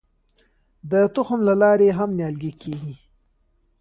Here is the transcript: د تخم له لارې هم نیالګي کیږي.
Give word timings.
د 0.91 0.93
تخم 1.15 1.39
له 1.49 1.53
لارې 1.61 1.87
هم 1.97 2.09
نیالګي 2.17 2.51
کیږي. 2.61 2.95